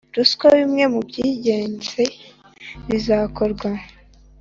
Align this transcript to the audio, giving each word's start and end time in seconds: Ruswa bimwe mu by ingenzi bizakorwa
Ruswa 0.15 0.47
bimwe 0.59 0.83
mu 0.93 0.99
by 1.07 1.15
ingenzi 1.27 2.03
bizakorwa 2.87 3.69